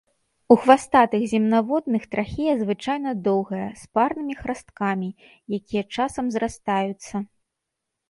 У 0.53 0.55
хвастатых 0.61 1.25
земнаводных 1.33 2.07
трахея 2.15 2.53
звычайна 2.63 3.11
доўгая, 3.29 3.69
з 3.83 3.95
парнымі 3.99 4.41
храсткамі, 4.43 5.09
якія 5.61 5.83
часам 5.95 6.25
зрастаюцца. 6.39 7.15